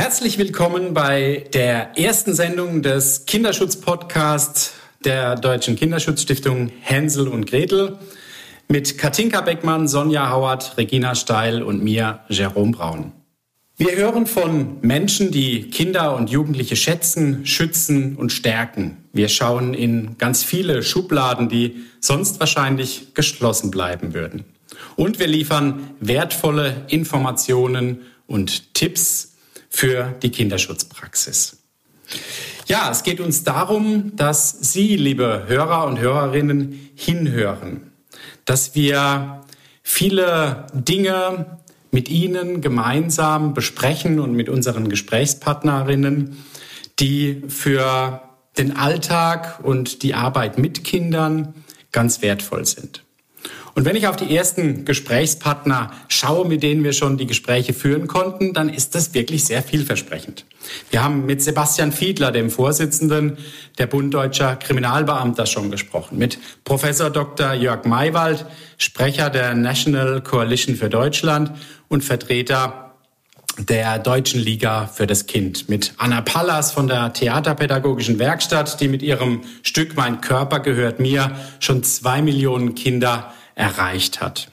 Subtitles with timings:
[0.00, 4.74] Herzlich willkommen bei der ersten Sendung des Kinderschutz-Podcasts
[5.04, 7.98] der Deutschen Kinderschutzstiftung Hänsel und Gretel
[8.68, 13.10] mit Katinka Beckmann, Sonja Hauert, Regina Steil und mir, Jerome Braun.
[13.76, 18.98] Wir hören von Menschen, die Kinder und Jugendliche schätzen, schützen und stärken.
[19.12, 24.44] Wir schauen in ganz viele Schubladen, die sonst wahrscheinlich geschlossen bleiben würden.
[24.94, 29.27] Und wir liefern wertvolle Informationen und Tipps
[29.68, 31.58] für die Kinderschutzpraxis.
[32.66, 37.92] Ja, es geht uns darum, dass Sie, liebe Hörer und Hörerinnen, hinhören,
[38.44, 39.42] dass wir
[39.82, 41.58] viele Dinge
[41.90, 46.36] mit Ihnen gemeinsam besprechen und mit unseren Gesprächspartnerinnen,
[46.98, 48.22] die für
[48.58, 51.54] den Alltag und die Arbeit mit Kindern
[51.92, 53.04] ganz wertvoll sind.
[53.78, 58.08] Und wenn ich auf die ersten Gesprächspartner schaue, mit denen wir schon die Gespräche führen
[58.08, 60.46] konnten, dann ist das wirklich sehr vielversprechend.
[60.90, 63.38] Wir haben mit Sebastian Fiedler, dem Vorsitzenden
[63.78, 67.52] der Bund Deutscher Kriminalbeamter, schon gesprochen, mit Professor Dr.
[67.52, 68.46] Jörg Maywald,
[68.78, 71.52] Sprecher der National Coalition für Deutschland
[71.86, 72.96] und Vertreter
[73.58, 79.02] der Deutschen Liga für das Kind mit Anna Pallas von der Theaterpädagogischen Werkstatt, die mit
[79.02, 84.50] ihrem Stück Mein Körper gehört mir schon zwei Millionen Kinder erreicht hat.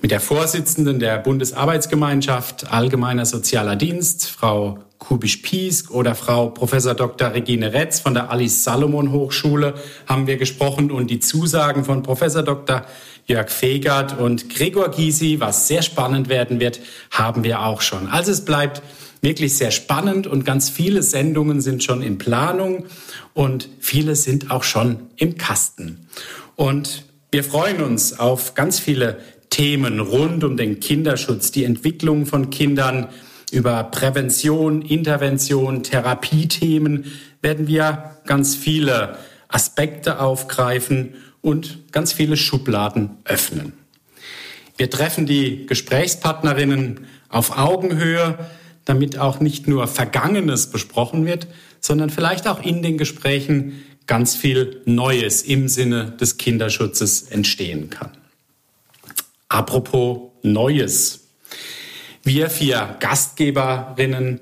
[0.00, 7.34] Mit der Vorsitzenden der Bundesarbeitsgemeinschaft Allgemeiner Sozialer Dienst, Frau Kubisch-Piesk oder Frau Professor Dr.
[7.34, 9.74] Regine Retz von der Alice Salomon Hochschule
[10.06, 12.86] haben wir gesprochen und die Zusagen von Professor Dr.
[13.26, 18.08] Jörg Fegert und Gregor Gysi, was sehr spannend werden wird, haben wir auch schon.
[18.08, 18.82] Also es bleibt
[19.20, 22.86] wirklich sehr spannend und ganz viele Sendungen sind schon in Planung
[23.34, 26.06] und viele sind auch schon im Kasten.
[26.54, 27.05] Und
[27.36, 29.18] wir freuen uns auf ganz viele
[29.50, 33.08] Themen rund um den Kinderschutz, die Entwicklung von Kindern,
[33.52, 43.74] über Prävention, Intervention, Therapiethemen werden wir ganz viele Aspekte aufgreifen und ganz viele Schubladen öffnen.
[44.78, 48.38] Wir treffen die Gesprächspartnerinnen auf Augenhöhe,
[48.86, 51.48] damit auch nicht nur Vergangenes besprochen wird,
[51.80, 58.10] sondern vielleicht auch in den Gesprächen ganz viel Neues im Sinne des Kinderschutzes entstehen kann.
[59.48, 61.28] Apropos Neues.
[62.22, 64.40] Wir vier Gastgeberinnen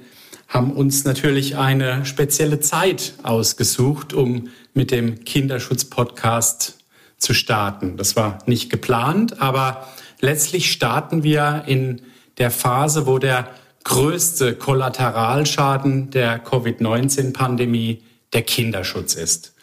[0.48, 6.78] haben uns natürlich eine spezielle Zeit ausgesucht, um mit dem Kinderschutz-Podcast
[7.18, 7.96] zu starten.
[7.96, 9.88] Das war nicht geplant, aber
[10.20, 12.02] letztlich starten wir in
[12.38, 13.50] der Phase, wo der
[13.84, 18.02] größte Kollateralschaden der Covid-19-Pandemie
[18.32, 19.53] der Kinderschutz ist.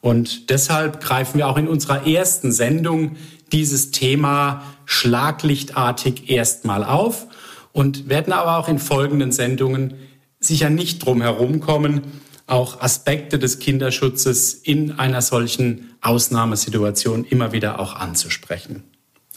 [0.00, 3.16] Und deshalb greifen wir auch in unserer ersten Sendung
[3.52, 7.26] dieses Thema schlaglichtartig erstmal auf
[7.72, 9.94] und werden aber auch in folgenden Sendungen
[10.38, 12.02] sicher nicht drum herumkommen,
[12.46, 18.82] auch Aspekte des Kinderschutzes in einer solchen Ausnahmesituation immer wieder auch anzusprechen.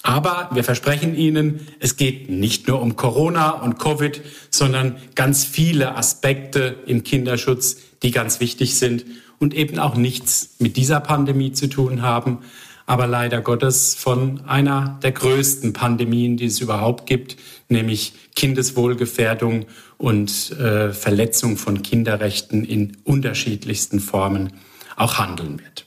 [0.02, 5.96] Aber wir versprechen Ihnen, es geht nicht nur um Corona und Covid, sondern ganz viele
[5.96, 9.06] Aspekte im Kinderschutz, die ganz wichtig sind
[9.40, 12.40] und eben auch nichts mit dieser Pandemie zu tun haben,
[12.86, 17.38] aber leider Gottes von einer der größten Pandemien, die es überhaupt gibt,
[17.70, 19.66] nämlich Kindeswohlgefährdung
[19.98, 24.54] und äh, Verletzung von Kinderrechten in unterschiedlichsten Formen
[24.98, 25.86] auch handeln wird.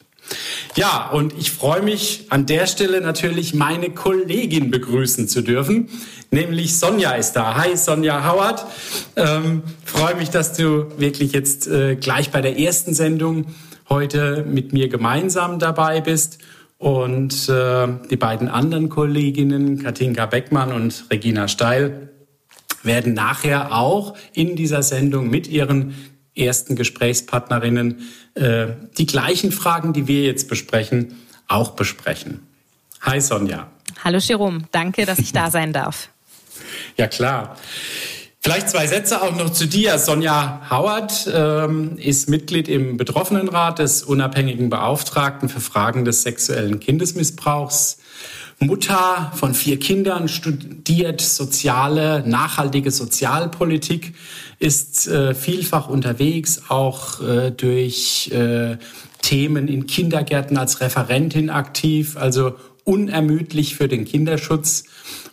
[0.74, 5.88] Ja, und ich freue mich an der Stelle natürlich meine Kollegin begrüßen zu dürfen,
[6.30, 7.56] nämlich Sonja ist da.
[7.56, 8.66] Hi Sonja Howard,
[9.16, 13.46] ähm, freue mich, dass du wirklich jetzt äh, gleich bei der ersten Sendung
[13.88, 16.38] heute mit mir gemeinsam dabei bist.
[16.78, 22.10] Und äh, die beiden anderen Kolleginnen, Katinka Beckmann und Regina Steil,
[22.82, 25.94] werden nachher auch in dieser Sendung mit ihren
[26.36, 28.00] ersten Gesprächspartnerinnen
[28.34, 31.16] äh, die gleichen Fragen, die wir jetzt besprechen,
[31.48, 32.46] auch besprechen.
[33.00, 33.70] Hi Sonja.
[34.04, 36.08] Hallo Jerome, danke, dass ich da sein darf.
[36.96, 37.56] ja klar.
[38.40, 39.98] Vielleicht zwei Sätze auch noch zu dir.
[39.98, 47.98] Sonja Howard ähm, ist Mitglied im Betroffenenrat des unabhängigen Beauftragten für Fragen des sexuellen Kindesmissbrauchs.
[48.58, 54.14] Mutter von vier Kindern, studiert soziale, nachhaltige Sozialpolitik,
[54.58, 58.78] ist äh, vielfach unterwegs, auch äh, durch äh,
[59.20, 62.54] Themen in Kindergärten als Referentin aktiv, also
[62.84, 64.84] unermüdlich für den Kinderschutz.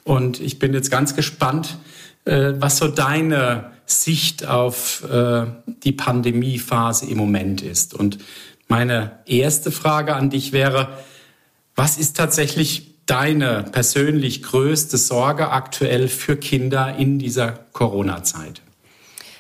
[0.04, 1.78] Und ich bin jetzt ganz gespannt,
[2.26, 5.46] äh, was so deine Sicht auf äh,
[5.84, 7.94] die Pandemiephase im Moment ist.
[7.94, 8.18] Und
[8.68, 10.98] meine erste Frage an dich wäre,
[11.76, 18.62] was ist tatsächlich deine persönlich größte Sorge aktuell für Kinder in dieser Corona-Zeit?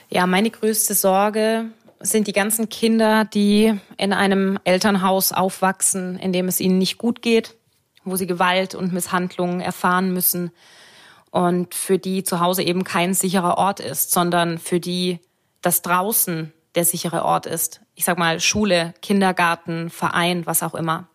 [0.09, 1.65] Ja, meine größte Sorge
[1.99, 7.21] sind die ganzen Kinder, die in einem Elternhaus aufwachsen, in dem es ihnen nicht gut
[7.21, 7.55] geht,
[8.03, 10.51] wo sie Gewalt und Misshandlungen erfahren müssen
[11.31, 15.19] und für die zu Hause eben kein sicherer Ort ist, sondern für die
[15.61, 17.81] das draußen der sichere Ort ist.
[17.95, 21.07] Ich sag mal Schule, Kindergarten, Verein, was auch immer.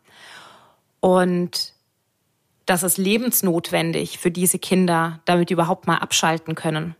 [1.00, 1.74] Und
[2.68, 6.94] das ist lebensnotwendig für diese Kinder, damit die überhaupt mal abschalten können.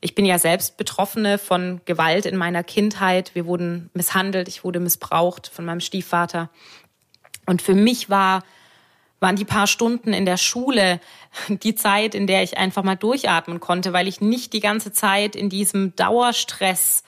[0.00, 3.36] Ich bin ja selbst Betroffene von Gewalt in meiner Kindheit.
[3.36, 6.50] Wir wurden misshandelt, ich wurde missbraucht von meinem Stiefvater.
[7.46, 8.42] Und für mich war,
[9.20, 11.00] waren die paar Stunden in der Schule
[11.48, 15.36] die Zeit, in der ich einfach mal durchatmen konnte, weil ich nicht die ganze Zeit
[15.36, 17.04] in diesem Dauerstress,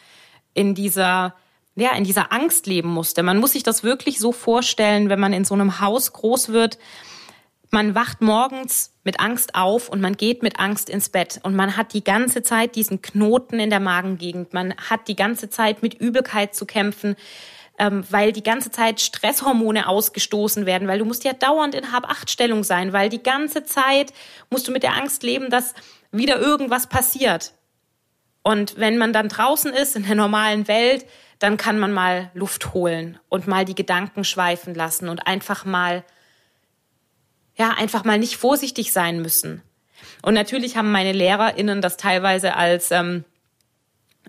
[0.55, 1.35] in dieser
[1.77, 3.25] ja, in dieser Angst leben musste.
[3.25, 6.79] Man muss sich das wirklich so vorstellen, wenn man in so einem Haus groß wird,
[7.75, 11.77] man wacht morgens mit Angst auf und man geht mit Angst ins Bett und man
[11.77, 14.55] hat die ganze Zeit diesen Knoten in der Magengegend.
[14.55, 17.17] Man hat die ganze Zeit mit Übelkeit zu kämpfen,
[17.77, 22.63] ähm, weil die ganze Zeit Stresshormone ausgestoßen werden, weil du musst ja dauernd in Hab-Acht-Stellung
[22.63, 24.13] sein, weil die ganze Zeit
[24.51, 25.75] musst du mit der Angst leben, dass
[26.13, 27.55] wieder irgendwas passiert.
[28.45, 31.07] Und wenn man dann draußen ist in der normalen Welt,
[31.41, 36.05] dann kann man mal Luft holen und mal die Gedanken schweifen lassen und einfach mal
[37.57, 39.63] ja, einfach mal nicht vorsichtig sein müssen.
[40.23, 43.25] Und natürlich haben meine LehrerInnen das teilweise als, ähm,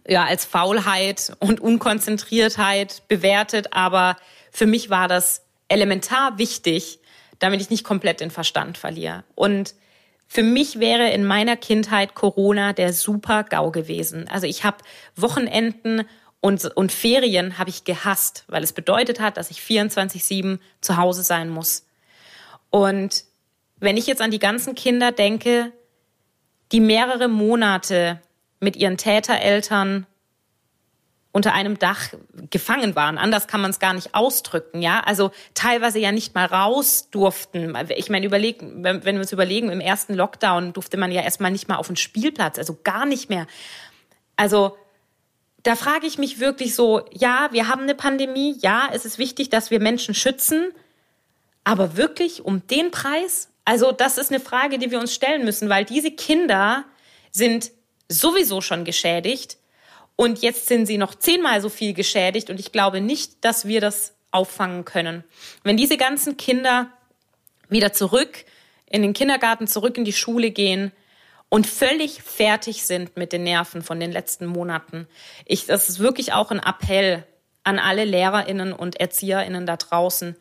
[0.07, 4.18] ja, als Faulheit und Unkonzentriertheit bewertet, aber
[4.51, 7.00] für mich war das elementar wichtig,
[7.39, 9.24] damit ich nicht komplett den Verstand verliere.
[9.33, 9.75] Und
[10.28, 14.28] für mich wäre in meiner Kindheit Corona der super GAU gewesen.
[14.30, 14.78] Also ich habe
[15.16, 16.04] Wochenenden
[16.42, 21.24] und, und Ferien habe ich gehasst, weil es bedeutet hat, dass ich 24-7 zu Hause
[21.24, 21.84] sein muss.
[22.69, 23.23] Und
[23.79, 25.71] wenn ich jetzt an die ganzen Kinder denke,
[26.71, 28.21] die mehrere Monate
[28.59, 30.07] mit ihren Tätereltern
[31.35, 32.13] unter einem Dach
[32.50, 33.17] gefangen waren.
[33.17, 35.01] Anders kann man es gar nicht ausdrücken, ja.
[35.01, 37.77] Also teilweise ja nicht mal raus durften.
[37.97, 41.51] Ich meine, überlegen, wenn, wenn wir uns überlegen, im ersten Lockdown durfte man ja erstmal
[41.51, 43.47] nicht mal auf den Spielplatz, also gar nicht mehr.
[44.38, 44.77] Also
[45.63, 49.50] da frage ich mich wirklich so, ja, wir haben eine Pandemie, ja, es ist wichtig,
[49.50, 50.71] dass wir Menschen schützen,
[51.65, 53.50] aber wirklich um den Preis?
[53.65, 56.85] Also das ist eine Frage, die wir uns stellen müssen, weil diese Kinder
[57.31, 57.71] sind
[58.07, 59.57] sowieso schon geschädigt
[60.15, 63.81] und jetzt sind sie noch zehnmal so viel geschädigt und ich glaube nicht, dass wir
[63.81, 65.23] das auffangen können.
[65.63, 66.89] Wenn diese ganzen Kinder
[67.68, 68.45] wieder zurück
[68.85, 70.91] in den Kindergarten, zurück in die Schule gehen
[71.50, 75.07] und völlig fertig sind mit den Nerven von den letzten Monaten.
[75.45, 77.23] Ich, das ist wirklich auch ein Appell
[77.63, 80.35] an alle Lehrerinnen und Erzieherinnen da draußen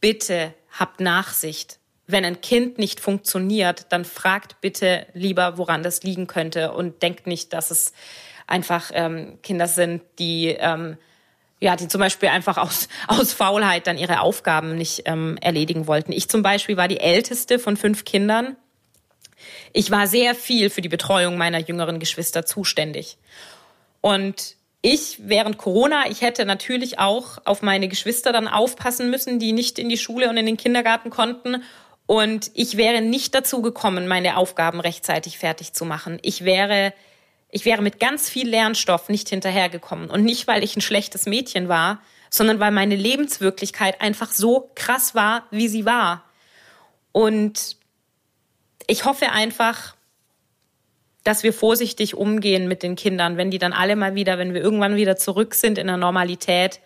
[0.00, 1.78] bitte habt Nachsicht.
[2.06, 7.26] Wenn ein Kind nicht funktioniert, dann fragt bitte lieber, woran das liegen könnte und denkt
[7.26, 7.92] nicht, dass es
[8.46, 10.96] einfach ähm, Kinder sind, die ähm,
[11.60, 16.12] ja, die zum Beispiel einfach aus, aus Faulheit dann ihre Aufgaben nicht ähm, erledigen wollten.
[16.12, 18.56] Ich zum Beispiel war die älteste von fünf Kindern.
[19.72, 23.18] Ich war sehr viel für die Betreuung meiner jüngeren Geschwister zuständig.
[24.00, 29.52] Und ich während Corona, ich hätte natürlich auch auf meine Geschwister dann aufpassen müssen, die
[29.52, 31.62] nicht in die Schule und in den Kindergarten konnten.
[32.06, 36.18] Und ich wäre nicht dazu gekommen, meine Aufgaben rechtzeitig fertig zu machen.
[36.22, 36.94] Ich wäre,
[37.50, 40.10] ich wäre mit ganz viel Lernstoff nicht hinterhergekommen.
[40.10, 42.00] Und nicht, weil ich ein schlechtes Mädchen war,
[42.30, 46.24] sondern weil meine Lebenswirklichkeit einfach so krass war, wie sie war.
[47.12, 47.76] Und
[48.86, 49.94] ich hoffe einfach,
[51.24, 54.62] dass wir vorsichtig umgehen mit den Kindern, wenn die dann alle mal wieder, wenn wir
[54.62, 56.80] irgendwann wieder zurück sind in der Normalität,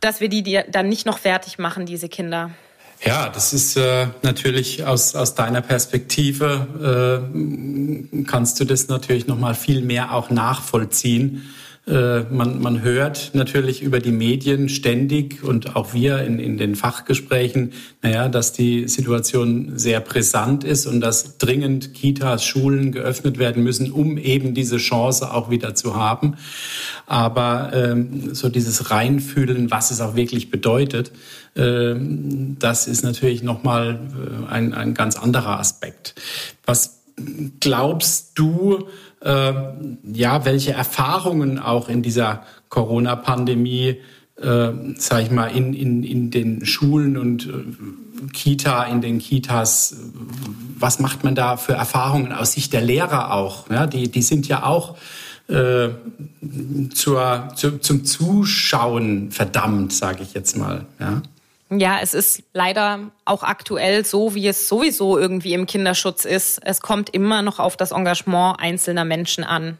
[0.00, 2.50] dass wir die dann nicht noch fertig machen, diese Kinder.
[3.04, 9.38] Ja, das ist äh, natürlich aus, aus deiner Perspektive, äh, kannst du das natürlich noch
[9.38, 11.48] mal viel mehr auch nachvollziehen
[11.88, 17.72] man, man hört natürlich über die Medien ständig und auch wir in, in den Fachgesprächen,
[18.02, 23.90] naja, dass die Situation sehr brisant ist und dass dringend Kitas, Schulen geöffnet werden müssen,
[23.90, 26.36] um eben diese Chance auch wieder zu haben.
[27.06, 31.12] Aber ähm, so dieses Reinfühlen, was es auch wirklich bedeutet,
[31.54, 31.94] äh,
[32.58, 33.98] das ist natürlich nochmal
[34.48, 36.14] äh, ein, ein ganz anderer Aspekt.
[36.66, 36.98] Was
[37.60, 38.88] glaubst du,
[39.20, 39.52] äh,
[40.12, 43.96] ja, welche Erfahrungen auch in dieser Corona-Pandemie,
[44.40, 49.96] äh, sag ich mal, in, in, in den Schulen und äh, Kita, in den Kitas,
[50.78, 53.70] was macht man da für Erfahrungen aus Sicht der Lehrer auch?
[53.70, 54.96] Ja, die, die sind ja auch
[55.48, 55.88] äh,
[56.92, 60.86] zur, zu, zum Zuschauen verdammt, sage ich jetzt mal.
[61.00, 61.22] Ja.
[61.70, 66.60] Ja, es ist leider auch aktuell so, wie es sowieso irgendwie im Kinderschutz ist.
[66.64, 69.78] Es kommt immer noch auf das Engagement einzelner Menschen an.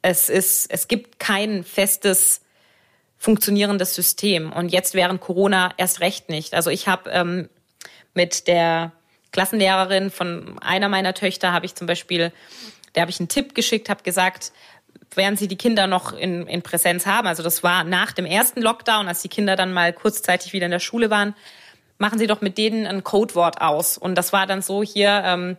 [0.00, 2.40] Es ist, es gibt kein festes
[3.18, 4.52] funktionierendes System.
[4.52, 6.54] Und jetzt während Corona erst recht nicht.
[6.54, 7.48] Also ich habe ähm,
[8.14, 8.92] mit der
[9.32, 12.32] Klassenlehrerin von einer meiner Töchter habe ich zum Beispiel,
[12.94, 14.52] der habe ich einen Tipp geschickt, habe gesagt,
[15.16, 18.60] während sie die Kinder noch in, in Präsenz haben, also das war nach dem ersten
[18.62, 21.34] Lockdown, als die Kinder dann mal kurzzeitig wieder in der Schule waren,
[21.98, 23.96] machen Sie doch mit denen ein Codewort aus.
[23.96, 25.56] Und das war dann so hier, ähm,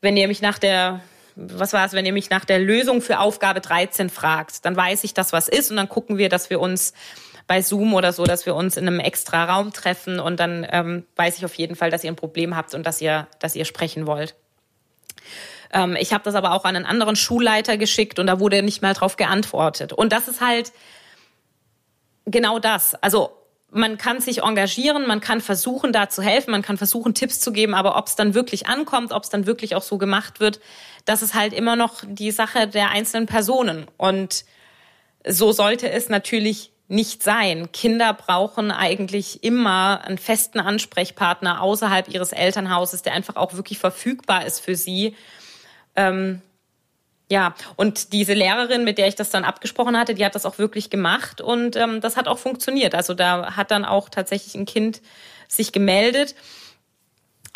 [0.00, 1.00] wenn ihr mich nach der,
[1.36, 5.04] was war es, wenn ihr mich nach der Lösung für Aufgabe 13 fragt, dann weiß
[5.04, 6.92] ich, dass was ist und dann gucken wir, dass wir uns
[7.46, 11.06] bei Zoom oder so, dass wir uns in einem extra Raum treffen und dann ähm,
[11.16, 13.64] weiß ich auf jeden Fall, dass ihr ein Problem habt und dass ihr, dass ihr
[13.64, 14.36] sprechen wollt.
[15.72, 18.82] Ähm, ich habe das aber auch an einen anderen Schulleiter geschickt und da wurde nicht
[18.82, 19.92] mehr darauf geantwortet.
[19.92, 20.72] Und das ist halt
[22.26, 22.94] genau das.
[22.94, 23.30] Also
[23.72, 27.52] man kann sich engagieren, man kann versuchen, da zu helfen, man kann versuchen, Tipps zu
[27.52, 30.60] geben, aber ob es dann wirklich ankommt, ob es dann wirklich auch so gemacht wird,
[31.04, 33.86] das ist halt immer noch die Sache der einzelnen Personen.
[33.96, 34.44] Und
[35.26, 37.70] so sollte es natürlich nicht sein.
[37.70, 44.44] Kinder brauchen eigentlich immer einen festen Ansprechpartner außerhalb ihres Elternhauses, der einfach auch wirklich verfügbar
[44.44, 45.14] ist für sie.
[46.00, 46.42] Ähm,
[47.30, 50.58] ja, und diese Lehrerin, mit der ich das dann abgesprochen hatte, die hat das auch
[50.58, 52.94] wirklich gemacht und ähm, das hat auch funktioniert.
[52.94, 55.00] Also da hat dann auch tatsächlich ein Kind
[55.46, 56.34] sich gemeldet.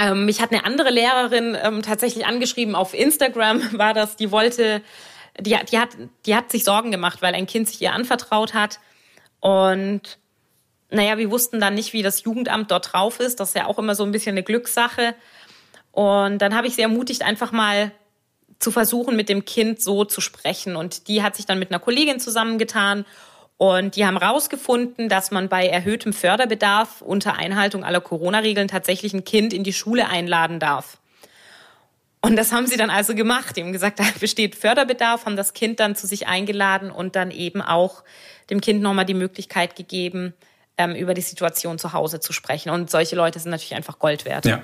[0.00, 4.80] Ähm, mich hat eine andere Lehrerin ähm, tatsächlich angeschrieben auf Instagram, war das, die wollte,
[5.40, 5.90] die, die, hat,
[6.26, 8.78] die hat sich Sorgen gemacht, weil ein Kind sich ihr anvertraut hat.
[9.40, 10.18] Und
[10.90, 13.40] naja, wir wussten dann nicht, wie das Jugendamt dort drauf ist.
[13.40, 15.16] Das ist ja auch immer so ein bisschen eine Glückssache.
[15.90, 17.90] Und dann habe ich sie ermutigt, einfach mal
[18.58, 20.76] zu versuchen, mit dem Kind so zu sprechen.
[20.76, 23.04] Und die hat sich dann mit einer Kollegin zusammengetan
[23.56, 29.24] und die haben herausgefunden, dass man bei erhöhtem Förderbedarf unter Einhaltung aller Corona-Regeln tatsächlich ein
[29.24, 30.98] Kind in die Schule einladen darf.
[32.20, 33.56] Und das haben sie dann also gemacht.
[33.56, 37.30] Die haben gesagt, da besteht Förderbedarf, haben das Kind dann zu sich eingeladen und dann
[37.30, 38.02] eben auch
[38.50, 40.34] dem Kind nochmal die Möglichkeit gegeben,
[40.76, 42.70] ähm, über die Situation zu Hause zu sprechen.
[42.70, 44.46] Und solche Leute sind natürlich einfach Gold wert.
[44.46, 44.62] Ja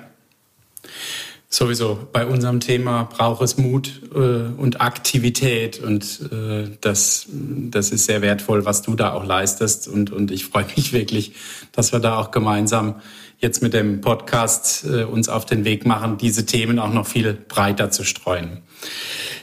[1.51, 8.05] sowieso bei unserem Thema braucht es Mut äh, und Aktivität und äh, das, das ist
[8.05, 11.33] sehr wertvoll, was du da auch leistest und, und ich freue mich wirklich,
[11.73, 13.01] dass wir da auch gemeinsam
[13.37, 17.33] jetzt mit dem Podcast äh, uns auf den Weg machen, diese Themen auch noch viel
[17.33, 18.61] breiter zu streuen.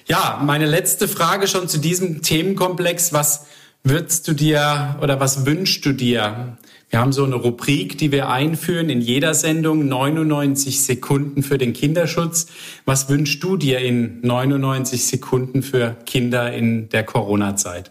[0.06, 3.12] Ja, meine letzte Frage schon zu diesem Themenkomplex.
[3.12, 3.44] Was
[3.84, 6.56] würdest du dir oder was wünschst du dir
[6.90, 11.74] wir haben so eine Rubrik, die wir einführen in jeder Sendung, 99 Sekunden für den
[11.74, 12.46] Kinderschutz.
[12.86, 17.90] Was wünschst du dir in 99 Sekunden für Kinder in der Corona-Zeit?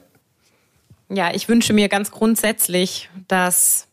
[1.10, 3.88] Ja, ich wünsche mir ganz grundsätzlich, dass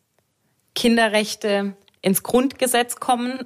[0.75, 3.40] Kinderrechte ins Grundgesetz kommen.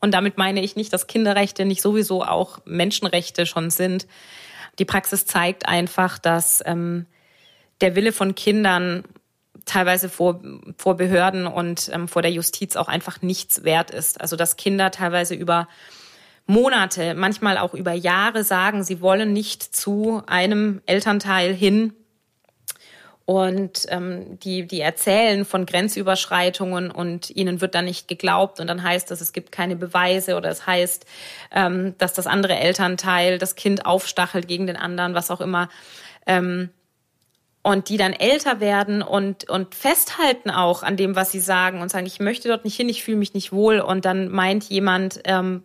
[0.00, 4.06] Und damit meine ich nicht, dass Kinderrechte nicht sowieso auch Menschenrechte schon sind.
[4.80, 7.06] Die Praxis zeigt einfach, dass ähm,
[7.80, 9.04] der Wille von Kindern
[9.64, 10.40] teilweise vor,
[10.76, 14.20] vor Behörden und ähm, vor der Justiz auch einfach nichts wert ist.
[14.20, 15.68] Also dass Kinder teilweise über
[16.46, 21.94] Monate, manchmal auch über Jahre sagen, sie wollen nicht zu einem Elternteil hin.
[23.26, 28.82] Und ähm, die, die erzählen von Grenzüberschreitungen und ihnen wird dann nicht geglaubt und dann
[28.82, 31.06] heißt es, es gibt keine Beweise oder es heißt,
[31.50, 35.70] ähm, dass das andere Elternteil das Kind aufstachelt gegen den anderen, was auch immer.
[36.26, 36.68] Ähm,
[37.64, 41.90] und die dann älter werden und, und festhalten auch an dem, was sie sagen und
[41.90, 43.80] sagen, ich möchte dort nicht hin, ich fühle mich nicht wohl.
[43.80, 45.64] Und dann meint jemand, ähm,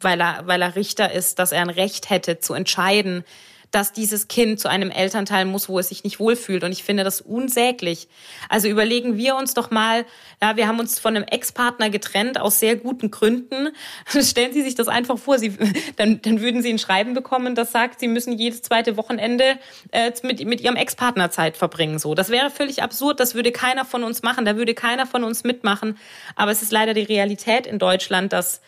[0.00, 3.24] weil, er, weil er Richter ist, dass er ein Recht hätte zu entscheiden,
[3.70, 6.64] dass dieses Kind zu einem Elternteil muss, wo es sich nicht wohlfühlt.
[6.64, 8.08] Und ich finde das unsäglich.
[8.48, 10.04] Also überlegen wir uns doch mal,
[10.42, 13.68] ja, wir haben uns von einem Ex-Partner getrennt aus sehr guten Gründen.
[14.06, 15.38] Stellen Sie sich das einfach vor.
[15.38, 15.56] Sie,
[15.96, 19.58] dann, dann würden Sie ein Schreiben bekommen, das sagt, Sie müssen jedes zweite Wochenende
[19.92, 21.98] äh, mit, mit Ihrem Ex-Partner Zeit verbringen.
[21.98, 23.20] So, das wäre völlig absurd.
[23.20, 24.44] Das würde keiner von uns machen.
[24.44, 25.96] Da würde keiner von uns mitmachen.
[26.34, 28.60] Aber es ist leider die Realität in Deutschland, dass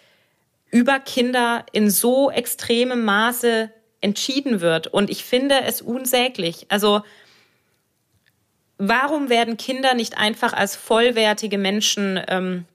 [0.70, 3.70] über Kinder in so extremem Maße
[4.02, 4.88] entschieden wird.
[4.88, 6.66] Und ich finde es unsäglich.
[6.68, 7.00] Also
[8.76, 12.66] warum werden Kinder nicht einfach als vollwertige Menschen ähm,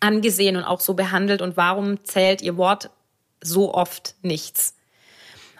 [0.00, 1.40] angesehen und auch so behandelt?
[1.40, 2.90] Und warum zählt ihr Wort
[3.40, 4.74] so oft nichts?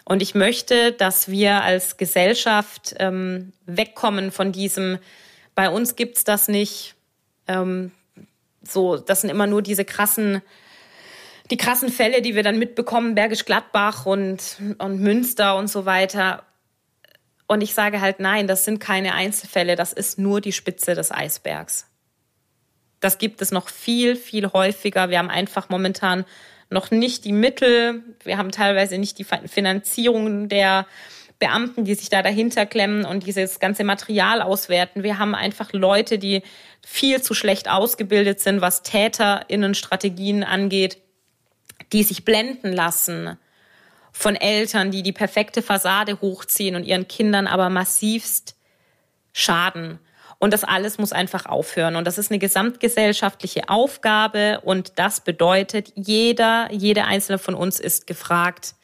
[0.03, 4.99] Und ich möchte, dass wir als Gesellschaft ähm, wegkommen von diesem,
[5.55, 6.93] bei uns gibt's das nicht.
[7.47, 7.91] Ähm,
[8.61, 10.41] so, das sind immer nur diese krassen
[11.51, 16.43] die krassen Fälle, die wir dann mitbekommen, Bergisch Gladbach und, und Münster und so weiter.
[17.47, 21.11] Und ich sage halt, nein, das sind keine Einzelfälle, das ist nur die Spitze des
[21.11, 21.87] Eisbergs.
[22.99, 25.09] Das gibt es noch viel, viel häufiger.
[25.09, 26.25] Wir haben einfach momentan
[26.71, 30.87] noch nicht die Mittel, wir haben teilweise nicht die Finanzierung der
[31.37, 35.03] Beamten, die sich da dahinter klemmen und dieses ganze Material auswerten.
[35.03, 36.41] Wir haben einfach Leute, die
[36.83, 40.97] viel zu schlecht ausgebildet sind, was TäterInnen-Strategien angeht,
[41.93, 43.37] die sich blenden lassen
[44.11, 48.55] von Eltern, die die perfekte Fassade hochziehen und ihren Kindern aber massivst
[49.33, 49.99] schaden.
[50.39, 51.95] Und das alles muss einfach aufhören.
[51.95, 54.61] Und das ist eine gesamtgesellschaftliche Aufgabe.
[54.63, 58.75] Und das bedeutet, jeder, jede einzelne von uns ist gefragt.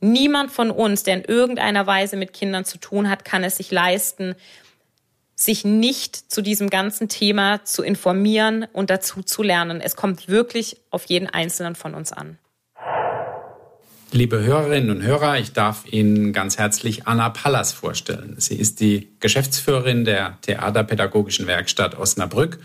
[0.00, 3.70] Niemand von uns, der in irgendeiner Weise mit Kindern zu tun hat, kann es sich
[3.70, 4.34] leisten,
[5.38, 9.80] sich nicht zu diesem ganzen Thema zu informieren und dazu zu lernen.
[9.80, 12.38] Es kommt wirklich auf jeden Einzelnen von uns an.
[14.10, 18.34] Liebe Hörerinnen und Hörer, ich darf Ihnen ganz herzlich Anna Pallas vorstellen.
[18.38, 22.58] Sie ist die Geschäftsführerin der Theaterpädagogischen Werkstatt Osnabrück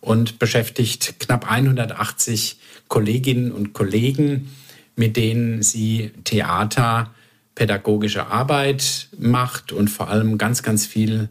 [0.00, 4.54] und beschäftigt knapp 180 Kolleginnen und Kollegen,
[4.96, 11.28] mit denen sie Theaterpädagogische Arbeit macht und vor allem ganz, ganz viel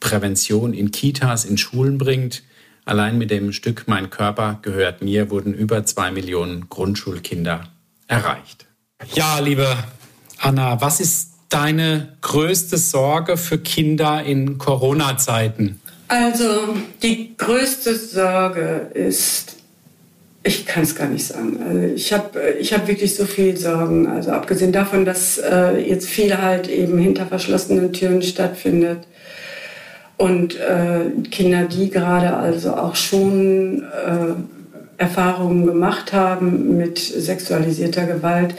[0.00, 2.42] Prävention in Kitas, in Schulen bringt.
[2.84, 7.68] Allein mit dem Stück Mein Körper gehört mir wurden über zwei Millionen Grundschulkinder
[8.08, 8.66] erreicht.
[9.14, 9.66] Ja, liebe
[10.38, 15.80] Anna, was ist deine größte Sorge für Kinder in Corona-Zeiten?
[16.08, 19.56] Also die größte Sorge ist,
[20.42, 21.62] ich kann es gar nicht sagen.
[21.62, 24.08] Also ich habe ich hab wirklich so viel Sorgen.
[24.08, 29.06] Also abgesehen davon, dass äh, jetzt viel halt eben hinter verschlossenen Türen stattfindet.
[30.20, 34.34] Und äh, Kinder, die gerade also auch schon äh,
[34.98, 38.54] Erfahrungen gemacht haben mit sexualisierter Gewalt,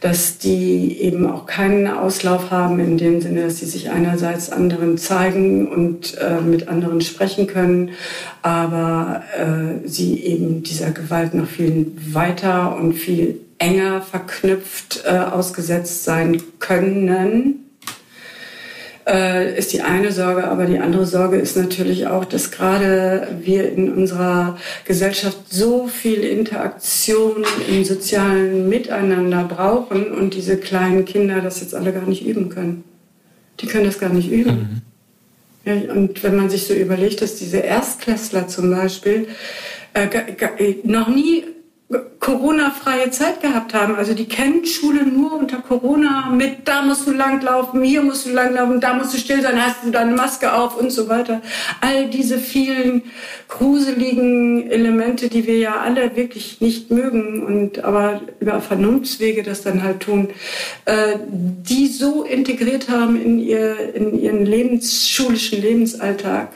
[0.00, 4.98] dass die eben auch keinen Auslauf haben in dem Sinne, dass sie sich einerseits anderen
[4.98, 7.90] zeigen und äh, mit anderen sprechen können,
[8.42, 16.04] aber äh, sie eben dieser Gewalt noch viel weiter und viel enger verknüpft äh, ausgesetzt
[16.04, 17.69] sein können
[19.10, 20.44] äh, ist die eine Sorge.
[20.44, 26.20] Aber die andere Sorge ist natürlich auch, dass gerade wir in unserer Gesellschaft so viel
[26.20, 32.48] Interaktion im sozialen Miteinander brauchen und diese kleinen Kinder das jetzt alle gar nicht üben
[32.48, 32.84] können.
[33.60, 34.52] Die können das gar nicht üben.
[34.52, 34.82] Mhm.
[35.64, 39.28] Ja, und wenn man sich so überlegt, dass diese Erstklässler zum Beispiel
[39.92, 40.06] äh,
[40.84, 41.44] noch nie
[42.20, 43.96] Corona-freie Zeit gehabt haben.
[43.96, 48.30] Also die kennen Schule nur unter Corona mit, da musst du langlaufen, hier musst du
[48.30, 51.42] langlaufen, da musst du still sein, hast du deine Maske auf und so weiter.
[51.80, 53.02] All diese vielen
[53.48, 59.82] gruseligen Elemente, die wir ja alle wirklich nicht mögen und aber über Vernunftswege das dann
[59.82, 60.28] halt tun,
[60.84, 66.50] äh, die so integriert haben in, ihr, in ihren Lebens, schulischen Lebensalltag,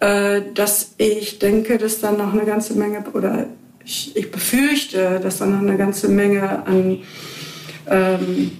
[0.00, 3.46] äh, dass ich denke, dass dann noch eine ganze Menge oder
[3.84, 6.98] ich, ich befürchte, dass da noch eine ganze Menge an
[7.88, 8.52] ähm,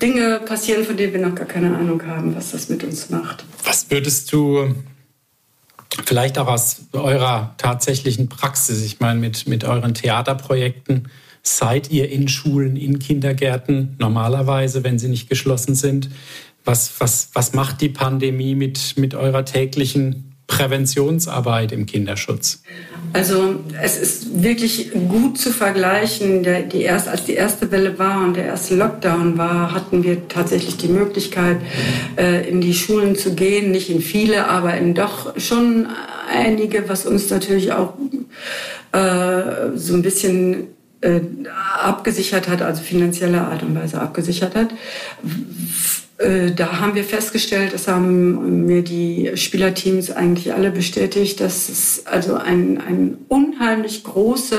[0.00, 3.44] Dinge passieren, von denen wir noch gar keine Ahnung haben, was das mit uns macht.
[3.64, 4.74] Was würdest du
[6.06, 11.08] vielleicht auch aus eurer tatsächlichen Praxis, ich meine mit, mit euren Theaterprojekten,
[11.42, 16.10] seid ihr in Schulen, in Kindergärten normalerweise, wenn sie nicht geschlossen sind?
[16.64, 22.62] Was, was, was macht die Pandemie mit, mit eurer täglichen Präventionsarbeit im Kinderschutz?
[23.12, 26.42] Also es ist wirklich gut zu vergleichen.
[26.42, 30.26] Der, die erst, als die erste Welle war und der erste Lockdown war, hatten wir
[30.28, 31.58] tatsächlich die Möglichkeit,
[32.16, 33.70] äh, in die Schulen zu gehen.
[33.70, 35.86] Nicht in viele, aber in doch schon
[36.28, 37.94] einige, was uns natürlich auch
[38.90, 40.66] äh, so ein bisschen
[41.00, 41.20] äh,
[41.80, 44.70] abgesichert hat, also finanzielle Art und Weise abgesichert hat
[46.20, 52.34] da haben wir festgestellt, das haben mir die Spielerteams eigentlich alle bestätigt, dass es also
[52.34, 54.58] ein, ein unheimlich große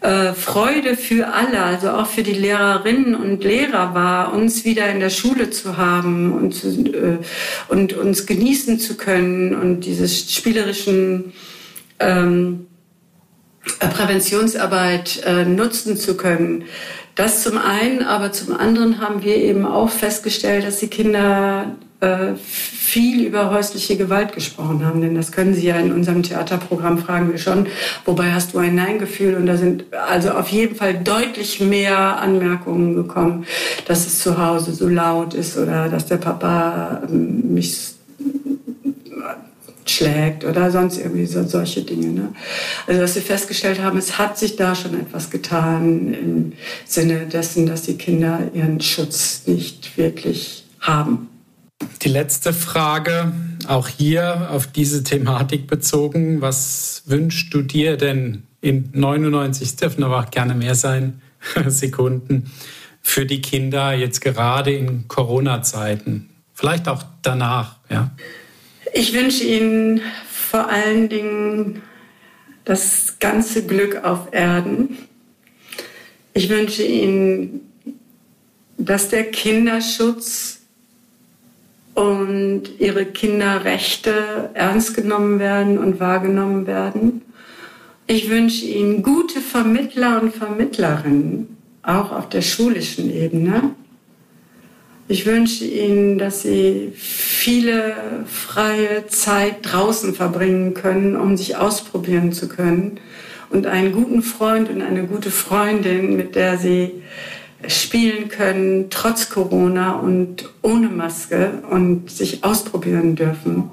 [0.00, 4.98] äh, Freude für alle, also auch für die Lehrerinnen und Lehrer war, uns wieder in
[4.98, 7.18] der Schule zu haben und, zu, äh,
[7.68, 11.32] und uns genießen zu können und diese spielerischen
[12.00, 12.66] ähm,
[13.78, 16.64] Präventionsarbeit äh, nutzen zu können.
[17.14, 22.34] Das zum einen, aber zum anderen haben wir eben auch festgestellt, dass die Kinder äh,
[22.36, 27.30] viel über häusliche Gewalt gesprochen haben, denn das können sie ja in unserem Theaterprogramm fragen
[27.30, 27.66] wir schon,
[28.04, 32.94] wobei hast du ein Nein-Gefühl und da sind also auf jeden Fall deutlich mehr Anmerkungen
[32.94, 33.46] gekommen,
[33.86, 37.93] dass es zu Hause so laut ist oder dass der Papa ähm, mich
[39.94, 42.08] schlägt oder sonst irgendwie so, solche Dinge.
[42.08, 42.34] Ne?
[42.86, 46.52] Also dass wir festgestellt haben, es hat sich da schon etwas getan im
[46.84, 51.28] Sinne dessen, dass die Kinder ihren Schutz nicht wirklich haben.
[52.02, 53.32] Die letzte Frage,
[53.66, 56.40] auch hier auf diese Thematik bezogen.
[56.40, 61.20] Was wünschst du dir denn in 99, es dürfen aber auch gerne mehr sein,
[61.66, 62.50] Sekunden,
[63.02, 66.30] für die Kinder jetzt gerade in Corona-Zeiten?
[66.54, 68.10] Vielleicht auch danach, ja?
[68.96, 71.82] Ich wünsche Ihnen vor allen Dingen
[72.64, 74.98] das ganze Glück auf Erden.
[76.32, 77.72] Ich wünsche Ihnen,
[78.78, 80.60] dass der Kinderschutz
[81.94, 87.22] und ihre Kinderrechte ernst genommen werden und wahrgenommen werden.
[88.06, 93.74] Ich wünsche Ihnen gute Vermittler und Vermittlerinnen, auch auf der schulischen Ebene.
[95.06, 97.94] Ich wünsche Ihnen, dass Sie viele
[98.26, 102.98] freie Zeit draußen verbringen können, um sich ausprobieren zu können
[103.50, 107.02] und einen guten Freund und eine gute Freundin, mit der Sie
[107.68, 113.70] spielen können, trotz Corona und ohne Maske und sich ausprobieren dürfen.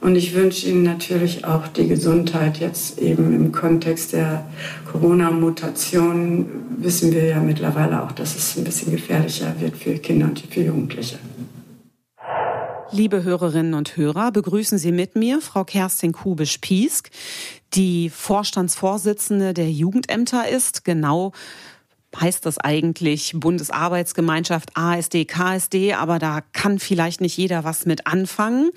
[0.00, 4.46] Und ich wünsche Ihnen natürlich auch die Gesundheit jetzt eben im Kontext der
[4.90, 6.46] Corona-Mutation.
[6.78, 10.62] Wissen wir ja mittlerweile auch, dass es ein bisschen gefährlicher wird für Kinder und für
[10.62, 11.18] Jugendliche.
[12.92, 17.10] Liebe Hörerinnen und Hörer, begrüßen Sie mit mir Frau Kerstin Kubisch-Piesk,
[17.74, 21.32] die Vorstandsvorsitzende der Jugendämter ist, genau
[22.18, 28.70] heißt das eigentlich Bundesarbeitsgemeinschaft ASD, KSD, aber da kann vielleicht nicht jeder was mit anfangen.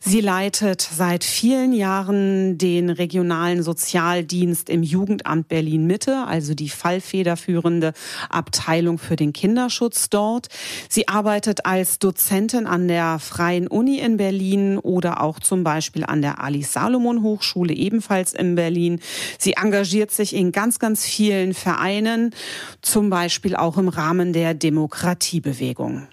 [0.00, 7.92] Sie leitet seit vielen Jahren den regionalen Sozialdienst im Jugendamt Berlin Mitte, also die fallfederführende
[8.30, 10.48] Abteilung für den Kinderschutz dort.
[10.88, 16.22] Sie arbeitet als Dozentin an der Freien Uni in Berlin oder auch zum Beispiel an
[16.22, 19.00] der Alice Salomon Hochschule ebenfalls in Berlin.
[19.38, 22.34] Sie engagiert sich in ganz, ganz vielen Vereinen
[22.82, 26.08] zum Beispiel auch im Rahmen der Demokratiebewegung.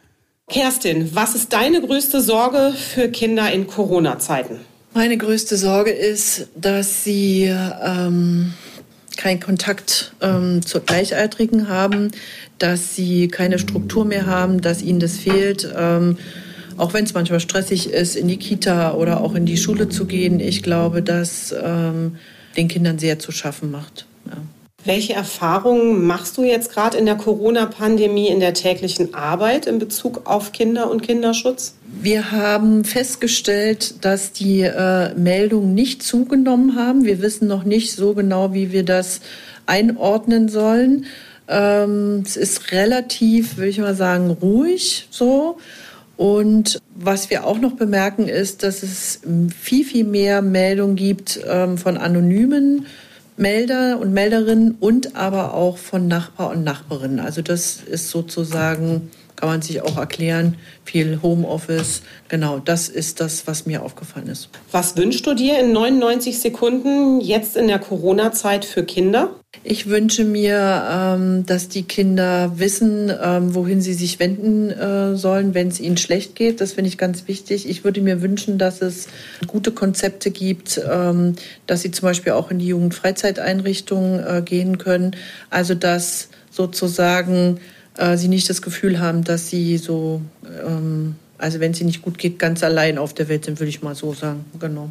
[0.50, 4.60] Kerstin, was ist deine größte Sorge für Kinder in Corona-Zeiten?
[4.94, 8.54] Meine größte Sorge ist, dass sie ähm,
[9.18, 12.12] keinen Kontakt ähm, zu Gleichaltrigen haben,
[12.60, 15.70] dass sie keine Struktur mehr haben, dass ihnen das fehlt.
[15.76, 16.18] Ähm,
[16.78, 20.06] auch wenn es manchmal stressig ist, in die Kita oder auch in die Schule zu
[20.06, 20.40] gehen.
[20.40, 22.18] Ich glaube, dass ähm,
[22.56, 24.06] den Kindern sehr zu schaffen macht.
[24.88, 30.22] Welche Erfahrungen machst du jetzt gerade in der Corona-Pandemie in der täglichen Arbeit in Bezug
[30.24, 31.74] auf Kinder und Kinderschutz?
[32.02, 37.04] Wir haben festgestellt, dass die äh, Meldungen nicht zugenommen haben.
[37.04, 39.20] Wir wissen noch nicht so genau, wie wir das
[39.66, 41.08] einordnen sollen.
[41.50, 45.58] Ähm, es ist relativ, würde ich mal sagen, ruhig so.
[46.16, 49.20] Und was wir auch noch bemerken, ist, dass es
[49.62, 52.86] viel, viel mehr Meldungen gibt ähm, von anonymen
[53.38, 57.20] Melder und Melderinnen und aber auch von Nachbar und Nachbarinnen.
[57.20, 62.02] Also das ist sozusagen, kann man sich auch erklären, viel Homeoffice.
[62.28, 64.50] Genau, das ist das, was mir aufgefallen ist.
[64.72, 69.30] Was wünschst du dir in 99 Sekunden jetzt in der Corona-Zeit für Kinder?
[69.64, 75.54] Ich wünsche mir, ähm, dass die Kinder wissen, ähm, wohin sie sich wenden äh, sollen,
[75.54, 76.60] wenn es ihnen schlecht geht.
[76.60, 77.70] Das finde ich ganz wichtig.
[77.70, 79.08] Ich würde mir wünschen, dass es
[79.46, 81.36] gute Konzepte gibt, ähm,
[81.68, 85.16] dass sie zum Beispiel auch in die Jugendfreizeiteinrichtungen äh, gehen können.
[85.52, 87.60] Also dass sozusagen
[87.98, 90.22] äh, sie nicht das Gefühl haben, dass sie so,
[91.38, 93.82] also wenn es ihnen nicht gut geht, ganz allein auf der Welt sind, würde ich
[93.82, 94.46] mal so sagen.
[94.60, 94.90] Genau.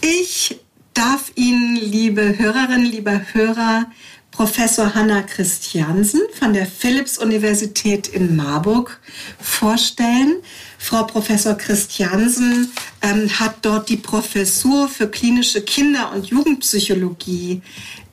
[0.00, 0.58] Ich
[0.94, 3.86] darf Ihnen, liebe Hörerinnen, liebe Hörer,
[4.30, 9.00] Professor Hanna Christiansen von der Philipps-Universität in Marburg
[9.40, 10.36] vorstellen.
[10.78, 12.70] Frau Professor Christiansen
[13.02, 17.62] ähm, hat dort die Professur für klinische Kinder- und Jugendpsychologie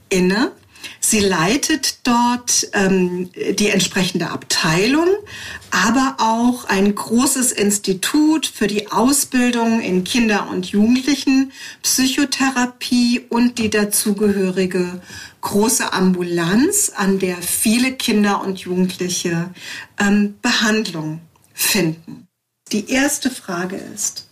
[0.09, 0.51] inne.
[0.99, 5.07] Sie leitet dort ähm, die entsprechende Abteilung,
[5.71, 11.51] aber auch ein großes Institut für die Ausbildung in Kinder- und Jugendlichen,
[11.83, 15.01] Psychotherapie und die dazugehörige
[15.41, 19.53] große Ambulanz, an der viele Kinder und Jugendliche
[19.99, 21.21] ähm, Behandlung
[21.53, 22.27] finden.
[22.71, 24.27] Die erste Frage ist,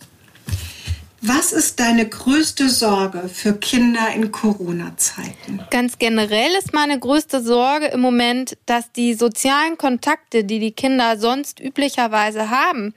[1.25, 5.61] was ist deine größte Sorge für Kinder in Corona-Zeiten?
[5.69, 11.17] Ganz generell ist meine größte Sorge im Moment, dass die sozialen Kontakte, die die Kinder
[11.17, 12.93] sonst üblicherweise haben,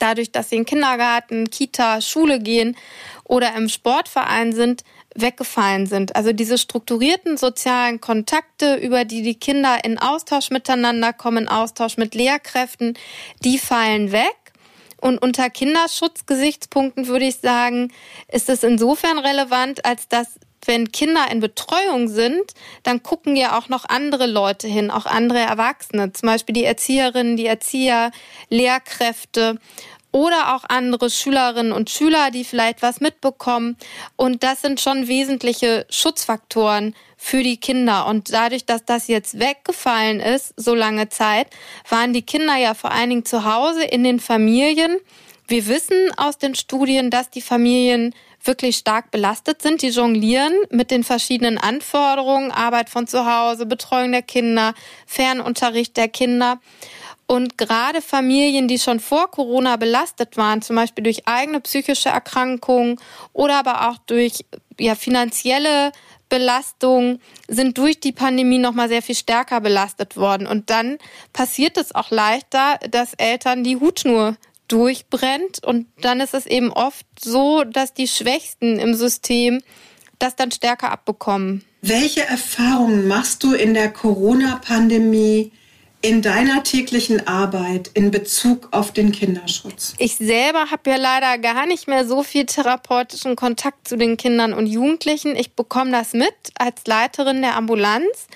[0.00, 2.76] dadurch, dass sie in Kindergarten, Kita, Schule gehen
[3.24, 4.82] oder im Sportverein sind,
[5.14, 6.16] weggefallen sind.
[6.16, 11.96] Also diese strukturierten sozialen Kontakte, über die die Kinder in Austausch miteinander kommen, in Austausch
[11.96, 12.98] mit Lehrkräften,
[13.44, 14.34] die fallen weg.
[15.02, 17.92] Und unter Kinderschutzgesichtspunkten würde ich sagen,
[18.28, 23.68] ist es insofern relevant, als dass wenn Kinder in Betreuung sind, dann gucken ja auch
[23.68, 28.12] noch andere Leute hin, auch andere Erwachsene, zum Beispiel die Erzieherinnen, die Erzieher,
[28.48, 29.58] Lehrkräfte.
[30.12, 33.76] Oder auch andere Schülerinnen und Schüler, die vielleicht was mitbekommen.
[34.16, 38.06] Und das sind schon wesentliche Schutzfaktoren für die Kinder.
[38.06, 41.48] Und dadurch, dass das jetzt weggefallen ist, so lange Zeit,
[41.88, 44.98] waren die Kinder ja vor allen Dingen zu Hause in den Familien.
[45.48, 49.82] Wir wissen aus den Studien, dass die Familien wirklich stark belastet sind.
[49.82, 54.74] Die jonglieren mit den verschiedenen Anforderungen, Arbeit von zu Hause, Betreuung der Kinder,
[55.06, 56.60] Fernunterricht der Kinder.
[57.26, 62.98] Und gerade Familien, die schon vor Corona belastet waren, zum Beispiel durch eigene psychische Erkrankungen
[63.32, 64.44] oder aber auch durch
[64.78, 65.92] ja, finanzielle
[66.28, 70.46] Belastung, sind durch die Pandemie nochmal sehr viel stärker belastet worden.
[70.46, 70.98] Und dann
[71.32, 74.36] passiert es auch leichter, dass Eltern die Hutschnur
[74.68, 75.62] durchbrennt.
[75.62, 79.62] Und dann ist es eben oft so, dass die Schwächsten im System
[80.18, 81.64] das dann stärker abbekommen.
[81.82, 85.52] Welche Erfahrungen machst du in der Corona-Pandemie
[86.02, 89.94] in deiner täglichen Arbeit in Bezug auf den Kinderschutz?
[89.98, 94.52] Ich selber habe ja leider gar nicht mehr so viel therapeutischen Kontakt zu den Kindern
[94.52, 95.36] und Jugendlichen.
[95.36, 98.26] Ich bekomme das mit als Leiterin der Ambulanz,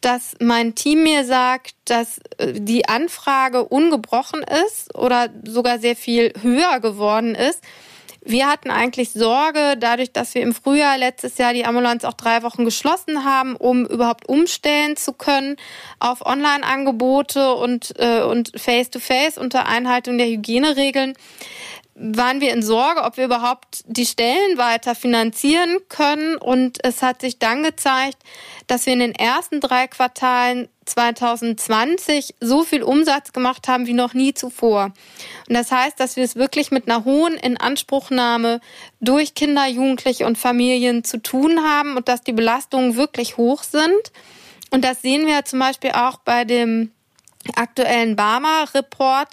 [0.00, 6.32] dass mein Team mir sagt, dass äh, die Anfrage ungebrochen ist oder sogar sehr viel
[6.42, 7.60] höher geworden ist.
[8.24, 12.44] Wir hatten eigentlich Sorge, dadurch, dass wir im Frühjahr letztes Jahr die Ambulanz auch drei
[12.44, 15.56] Wochen geschlossen haben, um überhaupt umstellen zu können
[15.98, 21.14] auf Online-Angebote und, äh, und Face-to-Face -face unter Einhaltung der Hygieneregeln
[21.94, 26.36] waren wir in Sorge, ob wir überhaupt die Stellen weiter finanzieren können.
[26.36, 28.18] Und es hat sich dann gezeigt,
[28.66, 34.14] dass wir in den ersten drei Quartalen 2020 so viel Umsatz gemacht haben wie noch
[34.14, 34.92] nie zuvor.
[35.48, 38.60] Und das heißt, dass wir es wirklich mit einer hohen Inanspruchnahme
[39.00, 44.12] durch Kinder, Jugendliche und Familien zu tun haben und dass die Belastungen wirklich hoch sind.
[44.70, 46.90] Und das sehen wir zum Beispiel auch bei dem
[47.54, 49.28] aktuellen Barmer-Report,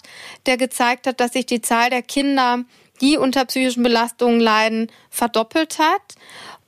[0.45, 2.63] der gezeigt hat, dass sich die Zahl der Kinder,
[3.01, 6.15] die unter psychischen Belastungen leiden, verdoppelt hat.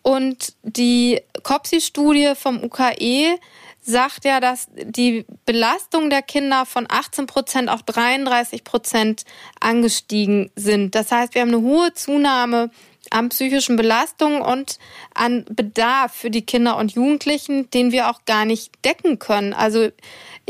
[0.04, 3.38] Und die COPSI-Studie vom UKE
[3.82, 9.24] sagt ja, dass die Belastung der Kinder von 18 Prozent auf 33 Prozent
[9.60, 10.96] angestiegen sind.
[10.96, 12.70] Das heißt, wir haben eine hohe Zunahme
[13.10, 14.78] an psychischen Belastungen und
[15.16, 19.54] an Bedarf für die Kinder und Jugendlichen, den wir auch gar nicht decken können.
[19.54, 19.90] Also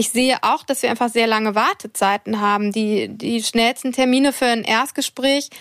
[0.02, 2.72] ich sehe auch, dass wir einfach sehr lange Wartezeiten haben.
[2.72, 5.52] Die, die schnellsten Termine für ein Erstgespräch,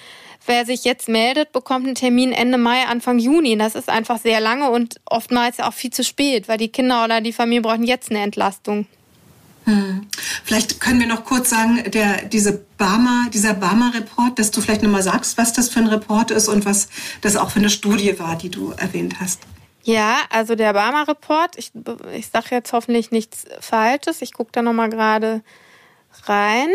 [0.46, 3.58] wer sich jetzt meldet, bekommt einen Termin Ende Mai, Anfang Juni.
[3.58, 7.20] Das ist einfach sehr lange und oftmals auch viel zu spät, weil die Kinder oder
[7.20, 8.86] die Familie brauchen jetzt eine Entlastung.
[9.66, 10.06] Hm.
[10.42, 15.02] Vielleicht können wir noch kurz sagen, der, diese Barmer, dieser Barmer-Report, dass du vielleicht nochmal
[15.02, 16.88] sagst, was das für ein Report ist und was
[17.20, 19.40] das auch für eine Studie war, die du erwähnt hast.
[19.82, 21.72] Ja, also der Barmer Report, ich,
[22.12, 25.42] ich sage jetzt hoffentlich nichts Falsches, ich gucke da nochmal gerade
[26.26, 26.68] rein.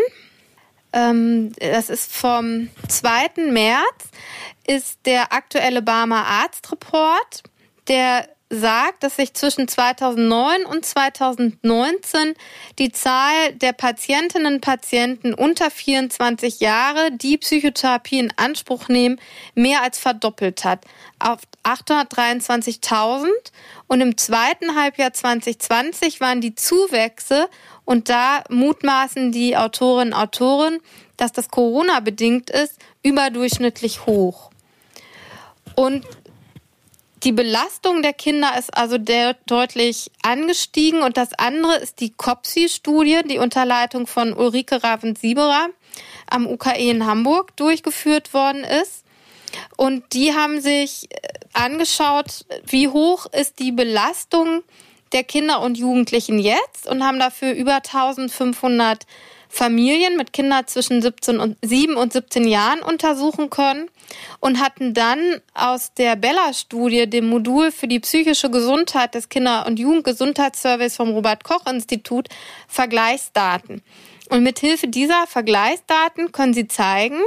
[0.92, 3.50] Ähm, das ist vom 2.
[3.50, 4.08] März,
[4.66, 7.44] ist der aktuelle Barmer Arztreport,
[7.86, 12.34] der sagt, dass sich zwischen 2009 und 2019
[12.78, 19.20] die Zahl der Patientinnen und Patienten unter 24 Jahre, die Psychotherapie in Anspruch nehmen,
[19.54, 20.84] mehr als verdoppelt hat
[21.18, 23.26] auf 823.000
[23.86, 27.48] und im zweiten Halbjahr 2020 waren die Zuwächse
[27.84, 30.78] und da mutmaßen die Autorinnen und Autoren,
[31.16, 34.50] dass das Corona bedingt ist, überdurchschnittlich hoch.
[35.74, 36.06] Und
[37.26, 43.38] die Belastung der Kinder ist also deutlich angestiegen und das andere ist die COPSI-Studie, die
[43.38, 45.70] unter Leitung von Ulrike Ravensieberer
[46.30, 49.02] am UKE in Hamburg durchgeführt worden ist.
[49.76, 51.16] Und die haben sich äh,
[51.52, 54.62] angeschaut, wie hoch ist die Belastung
[55.10, 59.04] der Kinder und Jugendlichen jetzt und haben dafür über 1500
[59.56, 63.88] Familien mit Kindern zwischen 17 und 7 und 17 Jahren untersuchen können
[64.40, 69.78] und hatten dann aus der Bella-Studie, dem Modul für die psychische Gesundheit des Kinder- und
[69.78, 72.28] Jugendgesundheitsservice vom Robert-Koch-Institut,
[72.68, 73.82] Vergleichsdaten.
[74.28, 77.20] Und mithilfe dieser Vergleichsdaten können sie zeigen,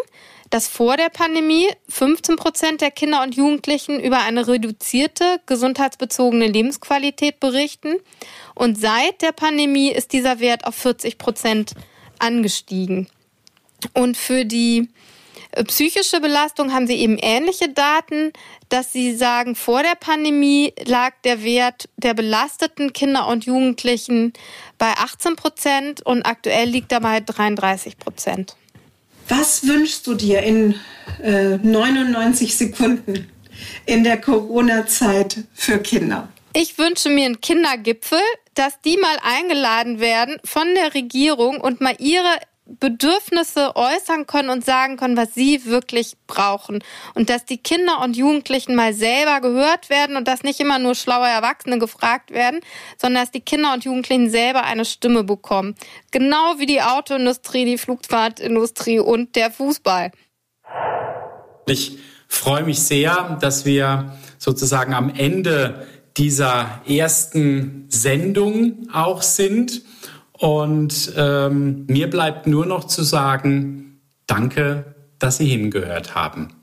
[0.52, 7.40] dass vor der Pandemie 15 Prozent der Kinder und Jugendlichen über eine reduzierte gesundheitsbezogene Lebensqualität
[7.40, 7.96] berichten.
[8.54, 11.74] Und seit der Pandemie ist dieser Wert auf 40 Prozent
[12.20, 13.08] angestiegen.
[13.94, 14.90] Und für die
[15.52, 18.34] äh, psychische Belastung haben sie eben ähnliche Daten,
[18.70, 24.34] dass sie sagen, vor der Pandemie lag der Wert der belasteten Kinder und Jugendlichen
[24.78, 28.56] bei 18 Prozent und aktuell liegt er bei 33 Prozent.
[29.28, 30.76] Was wünschst du dir in
[31.22, 33.30] äh, 99 Sekunden
[33.86, 36.30] in der Corona-Zeit für Kinder?
[36.54, 38.20] Ich wünsche mir einen Kindergipfel,
[38.56, 44.64] dass die mal eingeladen werden von der Regierung und mal ihre Bedürfnisse äußern können und
[44.64, 46.84] sagen können, was sie wirklich brauchen.
[47.16, 50.96] Und dass die Kinder und Jugendlichen mal selber gehört werden und dass nicht immer nur
[50.96, 52.62] schlaue Erwachsene gefragt werden,
[53.00, 55.76] sondern dass die Kinder und Jugendlichen selber eine Stimme bekommen.
[56.12, 60.12] Genau wie die Autoindustrie, die Flugfahrtindustrie und der Fußball.
[61.68, 65.88] Ich freue mich sehr, dass wir sozusagen am Ende
[66.20, 69.82] dieser ersten Sendung auch sind.
[70.34, 76.59] Und ähm, mir bleibt nur noch zu sagen, danke, dass Sie hingehört haben.